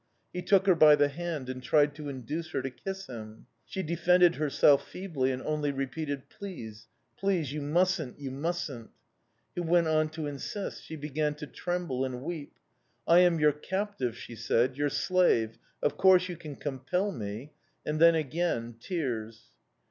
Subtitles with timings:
[0.33, 3.45] "He took her by the hand and tried to induce her to kiss him.
[3.67, 6.87] She defended herself feebly, and only repeated: 'Please!
[7.19, 7.53] Please!
[7.53, 8.89] You mustn't, you mustn't!'
[9.53, 12.57] "He went on to insist; she began to tremble and weep.
[13.07, 17.53] "'I am your captive,' she said, 'your slave; of course, you can compel me.'
[17.85, 19.51] "And then, again tears.